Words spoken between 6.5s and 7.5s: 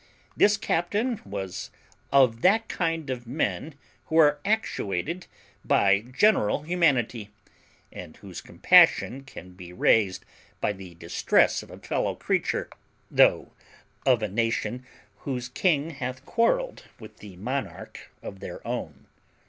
humanity,